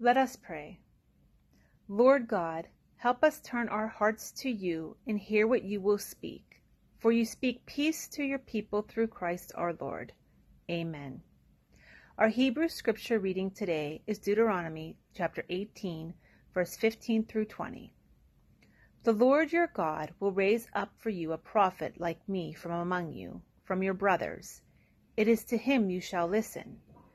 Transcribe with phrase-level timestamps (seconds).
[0.00, 0.78] Let us pray.
[1.88, 6.62] Lord God, help us turn our hearts to you and hear what you will speak.
[7.00, 10.12] For you speak peace to your people through Christ our Lord.
[10.70, 11.22] Amen.
[12.16, 16.14] Our Hebrew scripture reading today is Deuteronomy chapter 18,
[16.54, 17.92] verse 15 through 20.
[19.02, 23.14] The Lord your God will raise up for you a prophet like me from among
[23.14, 24.62] you, from your brothers.
[25.16, 26.82] It is to him you shall listen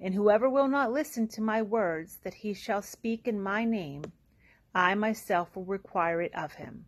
[0.00, 4.04] And whoever will not listen to my words that he shall speak in my name,
[4.74, 6.86] I myself will require it of him.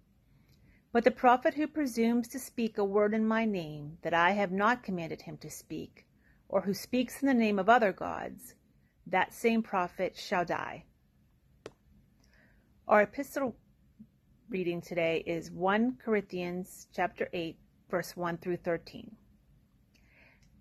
[0.92, 4.52] But the prophet who presumes to speak a word in my name that I have
[4.52, 6.06] not commanded him to speak,
[6.48, 8.54] or who speaks in the name of other gods,
[9.06, 10.84] that same prophet shall die.
[12.88, 13.56] Our epistle
[14.48, 17.58] reading today is 1 Corinthians chapter 8
[17.90, 19.16] verse 1 through 13.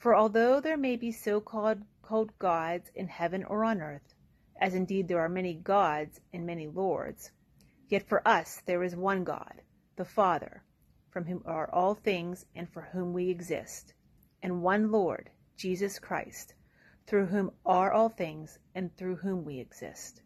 [0.00, 1.84] For although there may be so-called
[2.38, 4.14] gods in heaven or on earth,
[4.58, 7.30] as indeed there are many gods and many lords,
[7.86, 9.60] yet for us there is one God,
[9.96, 10.62] the Father,
[11.10, 13.92] from whom are all things and for whom we exist,
[14.42, 15.28] and one Lord,
[15.58, 16.54] Jesus Christ,
[17.06, 20.22] through whom are all things and through whom we exist.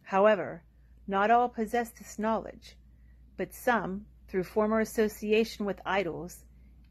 [0.00, 0.64] However,
[1.06, 2.78] not all possess this knowledge,
[3.36, 6.46] but some, through former association with idols,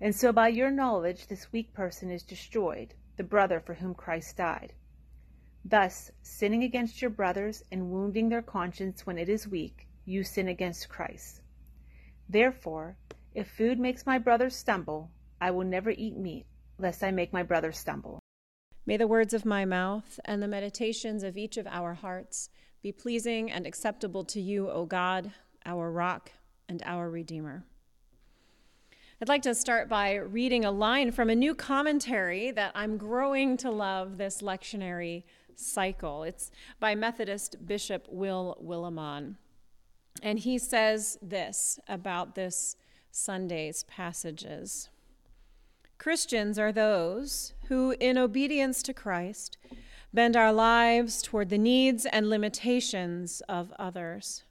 [0.00, 4.36] And so by your knowledge this weak person is destroyed, the brother for whom Christ
[4.36, 4.74] died.
[5.64, 10.48] Thus, sinning against your brothers and wounding their conscience when it is weak, you sin
[10.48, 11.40] against Christ.
[12.28, 12.96] Therefore,
[13.34, 16.46] if food makes my brother stumble, I will never eat meat,
[16.78, 18.20] lest I make my brother stumble.
[18.84, 22.50] May the words of my mouth and the meditations of each of our hearts
[22.82, 25.32] be pleasing and acceptable to you, O God,
[25.64, 26.30] our rock
[26.68, 27.64] and our Redeemer.
[29.18, 33.56] I'd like to start by reading a line from a new commentary that I'm growing
[33.58, 35.22] to love this lectionary
[35.54, 36.22] cycle.
[36.22, 36.50] It's
[36.80, 39.36] by Methodist Bishop Will Willimon.
[40.22, 42.76] And he says this about this
[43.10, 44.90] Sunday's passages
[45.96, 49.56] Christians are those who, in obedience to Christ,
[50.12, 54.44] bend our lives toward the needs and limitations of others.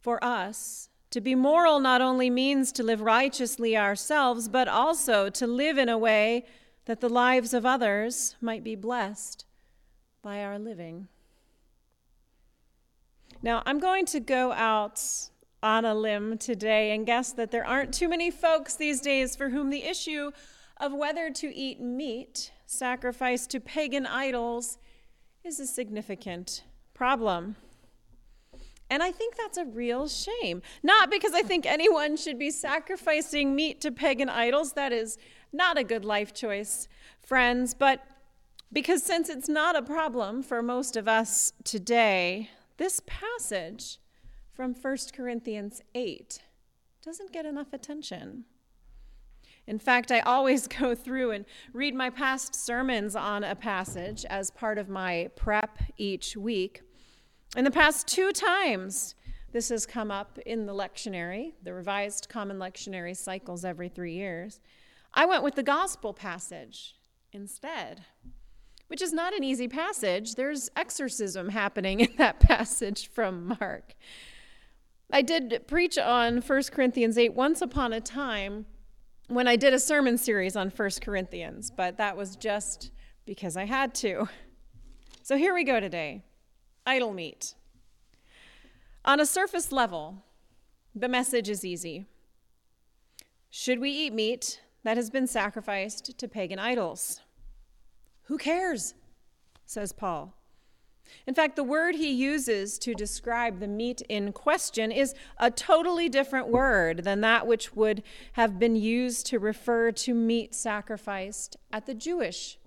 [0.00, 5.46] For us, to be moral not only means to live righteously ourselves, but also to
[5.46, 6.44] live in a way
[6.86, 9.44] that the lives of others might be blessed
[10.22, 11.08] by our living.
[13.42, 15.02] Now, I'm going to go out
[15.62, 19.50] on a limb today and guess that there aren't too many folks these days for
[19.50, 20.32] whom the issue
[20.78, 24.78] of whether to eat meat sacrificed to pagan idols
[25.44, 27.56] is a significant problem.
[28.92, 30.60] And I think that's a real shame.
[30.82, 35.16] Not because I think anyone should be sacrificing meat to pagan idols, that is
[35.50, 38.04] not a good life choice, friends, but
[38.70, 43.98] because since it's not a problem for most of us today, this passage
[44.52, 46.42] from 1 Corinthians 8
[47.02, 48.44] doesn't get enough attention.
[49.66, 54.50] In fact, I always go through and read my past sermons on a passage as
[54.50, 56.82] part of my prep each week.
[57.54, 59.14] In the past two times,
[59.52, 64.58] this has come up in the lectionary, the revised common lectionary cycles every three years.
[65.12, 66.94] I went with the gospel passage
[67.30, 68.04] instead,
[68.86, 70.34] which is not an easy passage.
[70.34, 73.96] There's exorcism happening in that passage from Mark.
[75.12, 78.64] I did preach on 1 Corinthians 8 once upon a time
[79.28, 82.92] when I did a sermon series on 1 Corinthians, but that was just
[83.26, 84.30] because I had to.
[85.22, 86.22] So here we go today
[86.86, 87.54] idol meat.
[89.04, 90.22] On a surface level,
[90.94, 92.06] the message is easy.
[93.50, 97.20] Should we eat meat that has been sacrificed to pagan idols?
[98.24, 98.94] Who cares?
[99.66, 100.34] says Paul.
[101.26, 106.08] In fact, the word he uses to describe the meat in question is a totally
[106.08, 108.02] different word than that which would
[108.32, 112.58] have been used to refer to meat sacrificed at the Jewish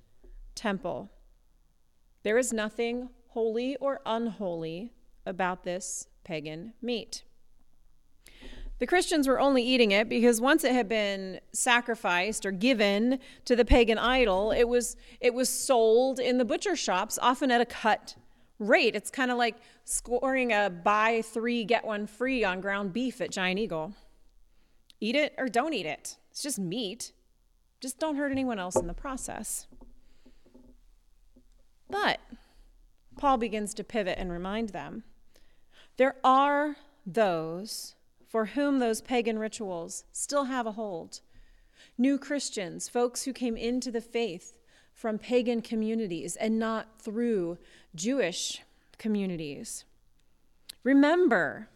[0.54, 1.10] temple.
[2.24, 4.94] There is nothing holy or unholy
[5.26, 7.24] about this pagan meat.
[8.80, 13.58] The Christians were only eating it because once it had been sacrificed or given to
[13.58, 17.66] the pagan idol, it was, it was sold in the butcher shops, often at a
[17.66, 18.16] cut
[18.58, 18.96] rate.
[18.96, 23.32] It's kind of like scoring a buy three, get one free on ground beef at
[23.32, 23.94] Giant Eagle.
[25.02, 26.16] Eat it or don't eat it.
[26.32, 27.12] It's just meat.
[27.82, 29.68] Just don't hurt anyone else in the process.
[31.90, 32.22] But
[33.18, 35.04] Paul begins to pivot and remind them
[35.98, 36.76] there are
[37.06, 37.96] those
[38.28, 41.22] for whom those pagan rituals still have a hold.
[41.98, 44.58] New Christians, folks who came into the faith
[44.94, 47.58] from pagan communities and not through
[47.94, 48.62] Jewish
[48.98, 49.86] communities.
[50.84, 51.70] Remember,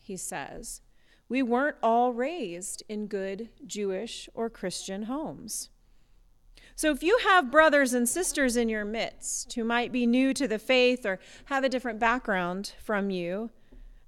[0.00, 0.80] he says,
[1.28, 5.70] we weren't all raised in good Jewish or Christian homes.
[6.74, 10.48] So if you have brothers and sisters in your midst who might be new to
[10.48, 13.50] the faith or have a different background from you,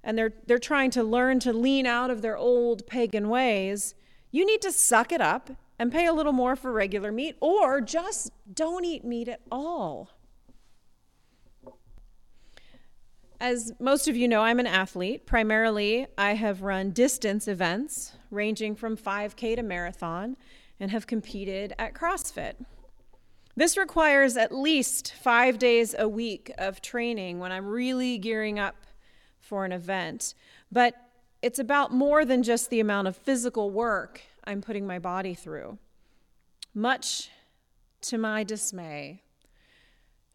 [0.03, 3.95] and they're, they're trying to learn to lean out of their old pagan ways,
[4.31, 7.81] you need to suck it up and pay a little more for regular meat, or
[7.81, 10.09] just don't eat meat at all.
[13.39, 15.25] As most of you know, I'm an athlete.
[15.25, 20.37] Primarily, I have run distance events ranging from 5K to marathon
[20.79, 22.55] and have competed at CrossFit.
[23.55, 28.75] This requires at least five days a week of training when I'm really gearing up
[29.39, 30.33] for an event.
[30.71, 30.95] But
[31.41, 35.77] it's about more than just the amount of physical work I'm putting my body through.
[36.73, 37.29] Much
[38.01, 39.21] to my dismay,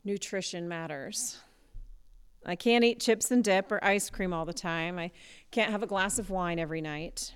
[0.05, 1.39] nutrition matters.
[2.47, 4.99] I can't eat chips and dip or ice cream all the time.
[4.99, 5.11] I
[5.51, 7.35] can't have a glass of wine every night.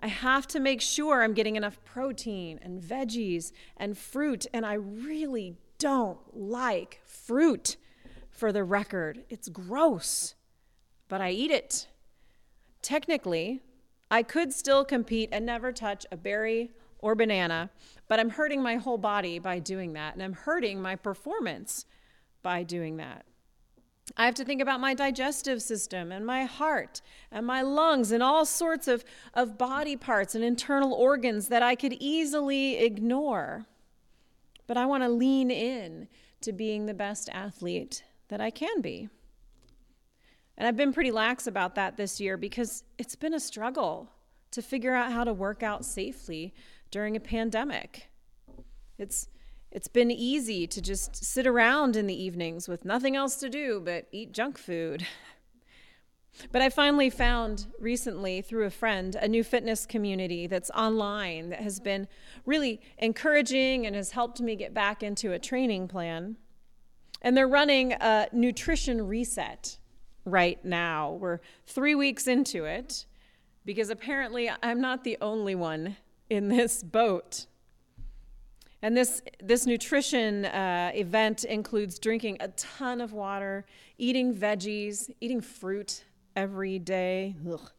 [0.00, 4.74] I have to make sure I'm getting enough protein and veggies and fruit, and I
[4.74, 7.76] really don't like fruit
[8.30, 9.24] for the record.
[9.28, 10.34] It's gross,
[11.08, 11.88] but I eat it.
[12.80, 13.60] Technically,
[14.10, 16.70] I could still compete and never touch a berry
[17.00, 17.70] or banana,
[18.06, 21.84] but I'm hurting my whole body by doing that, and I'm hurting my performance
[22.42, 23.26] by doing that.
[24.16, 27.00] I have to think about my digestive system and my heart
[27.30, 31.74] and my lungs and all sorts of, of body parts and internal organs that I
[31.74, 33.66] could easily ignore.
[34.66, 36.08] But I want to lean in
[36.40, 39.08] to being the best athlete that I can be.
[40.56, 44.10] And I've been pretty lax about that this year because it's been a struggle
[44.50, 46.52] to figure out how to work out safely
[46.90, 48.08] during a pandemic.
[48.98, 49.28] It's
[49.70, 53.80] it's been easy to just sit around in the evenings with nothing else to do
[53.84, 55.06] but eat junk food.
[56.52, 61.60] But I finally found recently through a friend a new fitness community that's online that
[61.60, 62.06] has been
[62.46, 66.36] really encouraging and has helped me get back into a training plan.
[67.20, 69.78] And they're running a nutrition reset
[70.24, 71.12] right now.
[71.14, 73.06] We're three weeks into it
[73.64, 75.96] because apparently I'm not the only one
[76.30, 77.46] in this boat.
[78.80, 83.64] And this, this nutrition uh, event includes drinking a ton of water,
[83.98, 86.04] eating veggies, eating fruit
[86.36, 87.34] every day.
[87.50, 87.70] Ugh.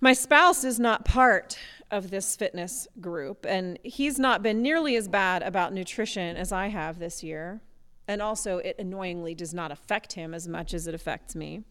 [0.00, 1.58] My spouse is not part
[1.90, 6.68] of this fitness group, and he's not been nearly as bad about nutrition as I
[6.68, 7.60] have this year.
[8.06, 11.64] And also, it annoyingly does not affect him as much as it affects me.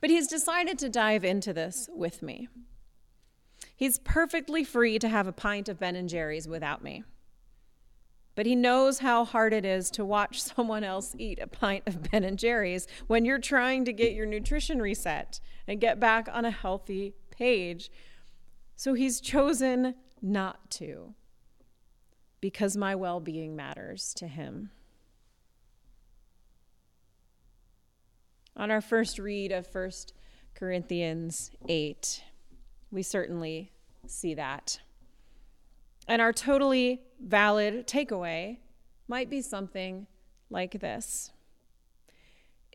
[0.00, 2.48] But he's decided to dive into this with me.
[3.78, 7.04] He's perfectly free to have a pint of Ben and Jerry's without me.
[8.34, 12.10] But he knows how hard it is to watch someone else eat a pint of
[12.10, 16.44] Ben and Jerry's when you're trying to get your nutrition reset and get back on
[16.44, 17.88] a healthy page.
[18.74, 21.14] So he's chosen not to
[22.40, 24.70] because my well being matters to him.
[28.56, 29.90] On our first read of 1
[30.56, 32.24] Corinthians 8,
[32.90, 33.72] we certainly
[34.06, 34.80] see that.
[36.06, 38.58] And our totally valid takeaway
[39.08, 40.06] might be something
[40.50, 41.30] like this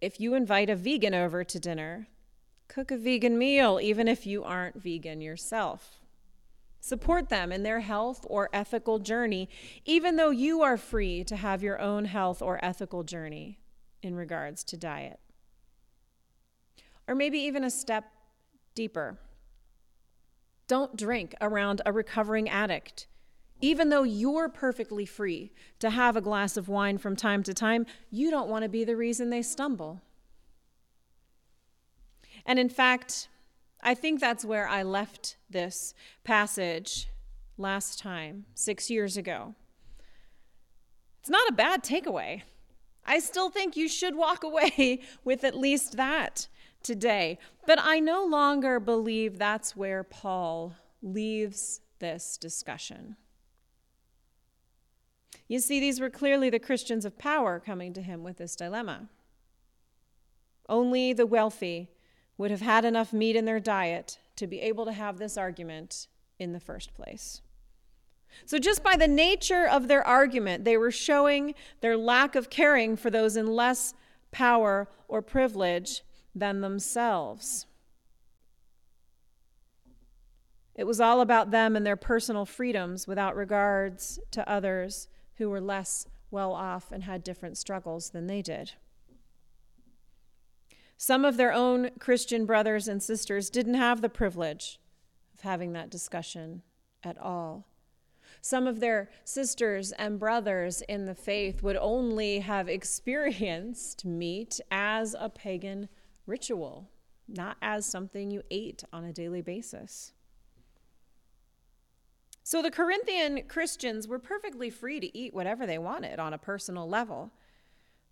[0.01, 2.07] If you invite a vegan over to dinner,
[2.73, 5.99] Cook a vegan meal, even if you aren't vegan yourself.
[6.79, 9.47] Support them in their health or ethical journey,
[9.85, 13.59] even though you are free to have your own health or ethical journey
[14.01, 15.19] in regards to diet.
[17.07, 18.05] Or maybe even a step
[18.73, 19.19] deeper.
[20.67, 23.07] Don't drink around a recovering addict.
[23.61, 27.85] Even though you're perfectly free to have a glass of wine from time to time,
[28.11, 30.01] you don't want to be the reason they stumble.
[32.45, 33.29] And in fact,
[33.81, 35.93] I think that's where I left this
[36.23, 37.07] passage
[37.57, 39.55] last time, six years ago.
[41.21, 42.41] It's not a bad takeaway.
[43.05, 46.47] I still think you should walk away with at least that
[46.83, 47.39] today.
[47.65, 53.15] But I no longer believe that's where Paul leaves this discussion.
[55.47, 59.09] You see, these were clearly the Christians of power coming to him with this dilemma.
[60.69, 61.89] Only the wealthy
[62.37, 66.07] would have had enough meat in their diet to be able to have this argument
[66.39, 67.41] in the first place.
[68.45, 72.95] So, just by the nature of their argument, they were showing their lack of caring
[72.95, 73.93] for those in less
[74.31, 76.01] power or privilege
[76.35, 77.65] than themselves.
[80.75, 85.61] It was all about them and their personal freedoms without regards to others who were
[85.61, 88.73] less well off and had different struggles than they did.
[90.97, 94.79] Some of their own Christian brothers and sisters didn't have the privilege
[95.33, 96.63] of having that discussion
[97.03, 97.67] at all.
[98.41, 105.15] Some of their sisters and brothers in the faith would only have experienced meat as
[105.19, 105.89] a pagan
[106.25, 106.89] ritual,
[107.27, 110.13] not as something you ate on a daily basis.
[112.43, 116.87] So the Corinthian Christians were perfectly free to eat whatever they wanted on a personal
[116.87, 117.31] level.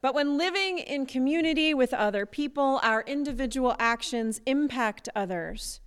[0.01, 5.81] But when living in community with other people, our individual actions impact others.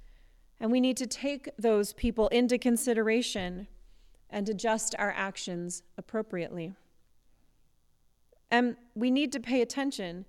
[0.61, 3.67] And we need to take those people into consideration
[4.31, 6.75] and adjust our actions appropriately.
[8.51, 10.27] And we need to pay attention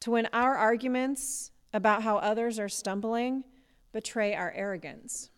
[0.00, 3.44] to when our arguments about how others are stumbling
[3.92, 5.30] betray our arrogance.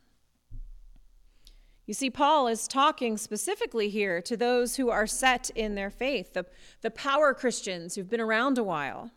[1.87, 6.35] You see, Paul is talking specifically here to those who are set in their faith,
[6.35, 6.47] the,
[6.83, 9.11] the power Christians who've been around a while.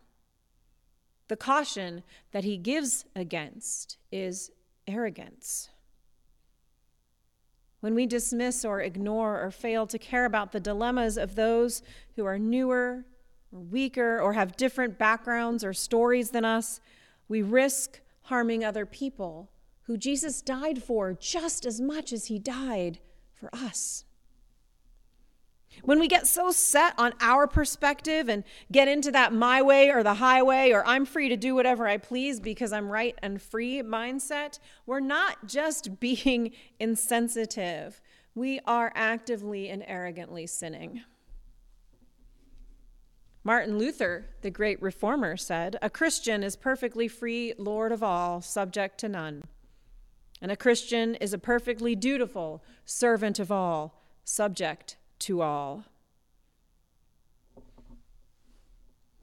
[1.28, 4.50] The caution that he gives against is
[4.88, 5.68] arrogance.
[7.78, 11.82] When we dismiss or ignore or fail to care about the dilemmas of those
[12.16, 13.04] who are newer,
[13.54, 16.80] weaker, or have different backgrounds or stories than us,
[17.28, 19.50] we risk harming other people
[19.82, 22.98] who Jesus died for just as much as he died
[23.34, 24.04] for us.
[25.82, 30.02] When we get so set on our perspective and get into that my way or
[30.02, 33.82] the highway or I'm free to do whatever I please because I'm right and free
[33.82, 38.00] mindset, we're not just being insensitive,
[38.34, 41.02] we are actively and arrogantly sinning.
[43.46, 48.98] Martin Luther, the great reformer, said, A Christian is perfectly free, Lord of all, subject
[49.00, 49.44] to none.
[50.40, 55.84] And a Christian is a perfectly dutiful servant of all, subject to all.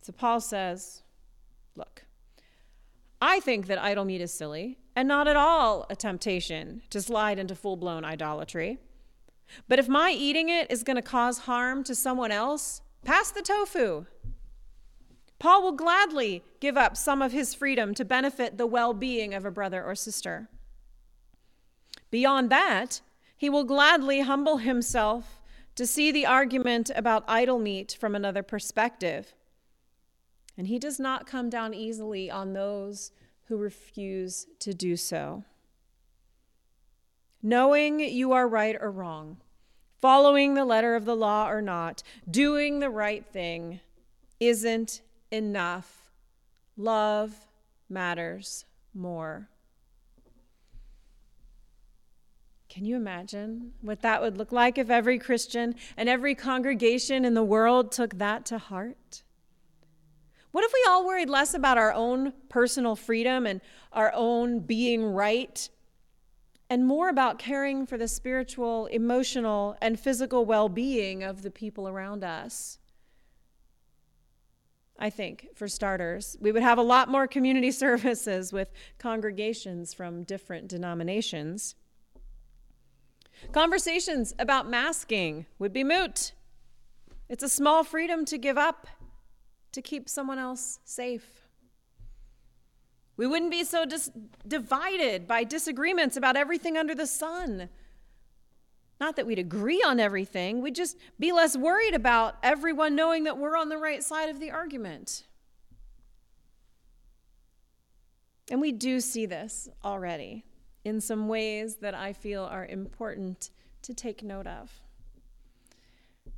[0.02, 1.02] So Paul says,
[1.76, 2.06] Look,
[3.20, 7.40] I think that idol meat is silly and not at all a temptation to slide
[7.40, 8.78] into full blown idolatry.
[9.68, 13.42] But if my eating it is going to cause harm to someone else, pass the
[13.42, 14.06] tofu.
[15.40, 19.44] Paul will gladly give up some of his freedom to benefit the well being of
[19.44, 20.50] a brother or sister.
[22.12, 23.02] Beyond that,
[23.36, 25.42] he will gladly humble himself
[25.76, 29.34] to see the argument about idol meat from another perspective.
[30.58, 33.12] And he does not come down easily on those
[33.48, 35.44] who refuse to do so.
[37.42, 39.38] Knowing you are right or wrong,
[40.02, 43.80] following the letter of the law or not, doing the right thing
[44.40, 46.12] isn't enough.
[46.76, 47.48] Love
[47.88, 49.48] matters more.
[52.68, 57.34] Can you imagine what that would look like if every Christian and every congregation in
[57.34, 59.24] the world took that to heart?
[60.52, 65.04] What if we all worried less about our own personal freedom and our own being
[65.04, 65.70] right
[66.72, 71.86] and more about caring for the spiritual, emotional, and physical well being of the people
[71.86, 72.80] around us?
[74.98, 80.24] I think, for starters, we would have a lot more community services with congregations from
[80.24, 81.76] different denominations.
[83.52, 86.32] Conversations about masking would be moot.
[87.28, 88.88] It's a small freedom to give up
[89.74, 91.41] to keep someone else safe.
[93.22, 94.10] We wouldn't be so dis-
[94.48, 97.70] divided by disagreements about everything under the sun.
[99.00, 103.38] Not that we'd agree on everything, we'd just be less worried about everyone knowing that
[103.38, 105.28] we're on the right side of the argument.
[108.50, 110.44] And we do see this already
[110.84, 113.52] in some ways that I feel are important
[113.84, 114.82] to take note of.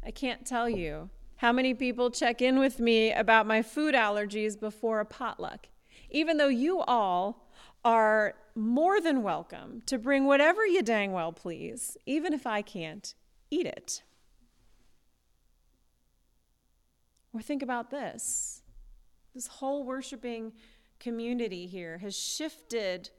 [0.06, 4.60] I can't tell you how many people check in with me about my food allergies
[4.60, 5.68] before a potluck,
[6.14, 7.50] even though you all
[7.84, 13.14] are more than welcome to bring whatever you dang well please, even if I can't
[13.52, 14.04] eat it.
[17.34, 18.62] Or think about this
[19.34, 20.54] this whole worshiping
[21.00, 23.10] community here has shifted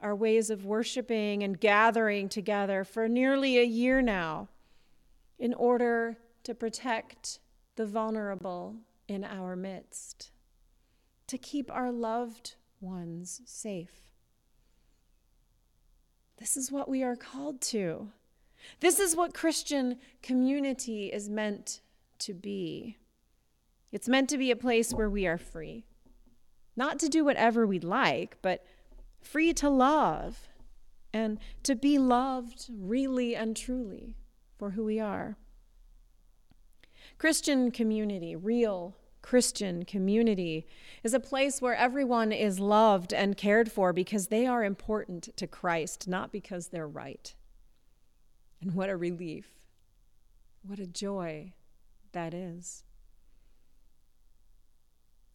[0.00, 4.48] our ways of worshiping and gathering together for nearly a year now
[5.38, 7.38] in order to protect
[7.76, 8.76] the vulnerable
[9.08, 10.30] in our midst,
[11.26, 14.10] to keep our loved ones safe.
[16.38, 18.10] This is what we are called to.
[18.80, 21.80] This is what Christian community is meant
[22.20, 22.96] to be.
[23.92, 25.86] It's meant to be a place where we are free,
[26.76, 28.64] not to do whatever we like, but
[29.20, 30.48] free to love
[31.12, 34.16] and to be loved really and truly
[34.58, 35.36] for who we are.
[37.18, 40.68] Christian community, real Christian community
[41.02, 45.48] is a place where everyone is loved and cared for because they are important to
[45.48, 47.34] Christ, not because they're right.
[48.62, 49.48] And what a relief,
[50.62, 51.54] what a joy
[52.12, 52.84] that is.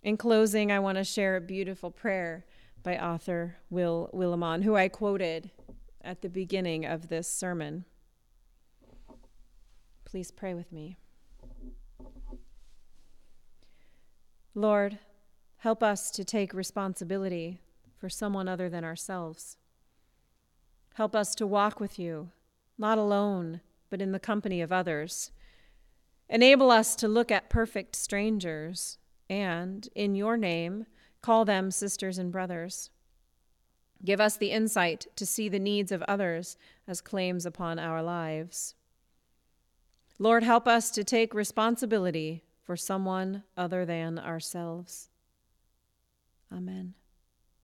[0.01, 2.45] In closing, I want to share a beautiful prayer
[2.83, 5.51] by author Will Willimon, who I quoted
[6.01, 7.83] at the beginning of this sermon.
[10.05, 10.95] Please pray with me.
[14.53, 14.99] Lord,
[15.57, 17.61] help us to take responsibility
[17.97, 19.57] for someone other than ourselves.
[20.95, 22.31] Help us to walk with you,
[22.77, 25.31] not alone, but in the company of others.
[26.27, 28.97] Enable us to look at perfect strangers
[29.29, 30.85] and, in your name,
[31.21, 32.89] call them sisters and brothers.
[34.03, 38.75] Give us the insight to see the needs of others as claims upon our lives.
[40.19, 45.09] Lord, help us to take responsibility for someone other than ourselves.
[46.51, 46.93] Amen.